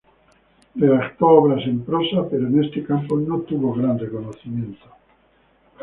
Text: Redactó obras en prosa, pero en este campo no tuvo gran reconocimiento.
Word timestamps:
Redactó 0.73 1.27
obras 1.27 1.61
en 1.67 1.81
prosa, 1.85 2.27
pero 2.27 2.47
en 2.47 2.63
este 2.63 2.83
campo 2.83 3.17
no 3.19 3.41
tuvo 3.41 3.75
gran 3.75 3.99
reconocimiento. 3.99 4.87